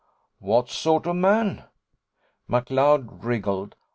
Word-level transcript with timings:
"What 0.39 0.67
sort 0.67 1.05
of 1.05 1.17
man?" 1.17 1.65
McLeod 2.49 3.23
wriggled. 3.23 3.75